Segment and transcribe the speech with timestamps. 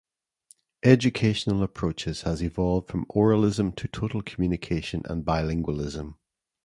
[0.83, 6.15] Educational approaches has evolved from oralism to Total Communication and bilingualism.